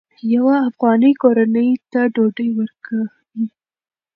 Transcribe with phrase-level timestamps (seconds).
[0.33, 3.05] یوه افغاني کورنۍ ته ډوډۍ ورکوئ.